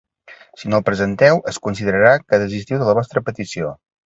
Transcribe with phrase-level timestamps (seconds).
[0.61, 3.77] Si no el presenteu, es considerarà que desistiu de la vostra petició.